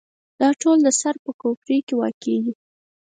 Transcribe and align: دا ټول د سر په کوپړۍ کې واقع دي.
دا 0.39 0.49
ټول 0.61 0.77
د 0.83 0.87
سر 0.99 1.15
په 1.23 1.31
کوپړۍ 1.41 1.79
کې 1.87 1.93
واقع 2.01 2.35
دي. 2.43 2.53